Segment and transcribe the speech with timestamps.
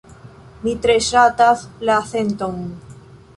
[0.63, 2.59] Mi tre ŝatas la senton.